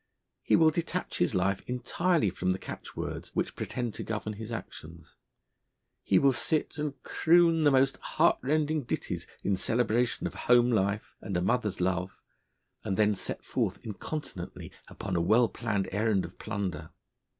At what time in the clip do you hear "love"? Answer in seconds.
11.79-12.19